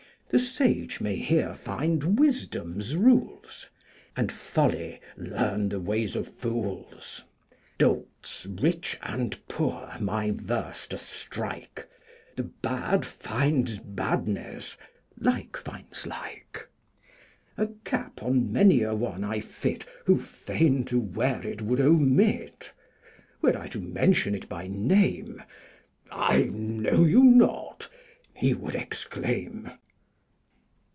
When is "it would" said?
21.45-21.81